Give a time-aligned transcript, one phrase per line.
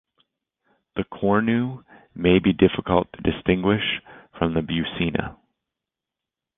[0.95, 1.83] The "cornu"
[2.15, 3.83] may be difficult to distinguish
[4.35, 5.37] from the buccina.